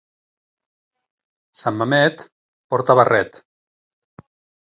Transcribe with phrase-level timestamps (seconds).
[1.63, 2.25] Sant Mamet
[2.75, 3.39] porta barret.